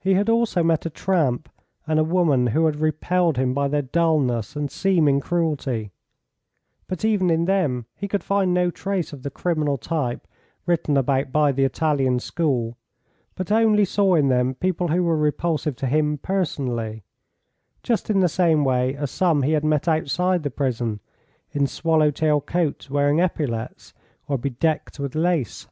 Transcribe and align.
He 0.00 0.14
had 0.14 0.28
also 0.28 0.64
met 0.64 0.84
a 0.84 0.90
tramp 0.90 1.48
and 1.86 2.00
a 2.00 2.02
woman 2.02 2.48
who 2.48 2.66
had 2.66 2.80
repelled 2.80 3.36
him 3.36 3.54
by 3.54 3.68
their 3.68 3.82
dulness 3.82 4.56
and 4.56 4.68
seeming 4.68 5.20
cruelty, 5.20 5.92
but 6.88 7.04
even 7.04 7.30
in 7.30 7.44
them 7.44 7.86
he 7.94 8.08
could 8.08 8.24
find 8.24 8.52
no 8.52 8.72
trace 8.72 9.12
of 9.12 9.22
the 9.22 9.30
criminal 9.30 9.78
type 9.78 10.26
written 10.66 10.96
about 10.96 11.30
by 11.30 11.52
the 11.52 11.62
Italian 11.62 12.18
school, 12.18 12.76
but 13.36 13.52
only 13.52 13.84
saw 13.84 14.16
in 14.16 14.26
them 14.26 14.54
people 14.56 14.88
who 14.88 15.04
were 15.04 15.16
repulsive 15.16 15.76
to 15.76 15.86
him 15.86 16.18
personally, 16.18 17.04
just 17.84 18.10
in 18.10 18.18
the 18.18 18.28
same 18.28 18.64
way 18.64 18.96
as 18.96 19.08
some 19.12 19.42
he 19.42 19.52
had 19.52 19.62
met 19.62 19.86
outside 19.86 20.42
the 20.42 20.50
prison, 20.50 20.98
in 21.52 21.68
swallow 21.68 22.10
tail 22.10 22.40
coats 22.40 22.90
wearing 22.90 23.20
epaulettes, 23.20 23.94
or 24.26 24.36
bedecked 24.36 24.98
with 24.98 25.14
lace. 25.14 25.68